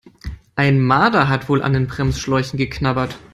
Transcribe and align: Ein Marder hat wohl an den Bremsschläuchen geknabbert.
Ein 0.55 0.81
Marder 0.83 1.29
hat 1.29 1.47
wohl 1.47 1.61
an 1.61 1.73
den 1.73 1.85
Bremsschläuchen 1.85 2.57
geknabbert. 2.57 3.19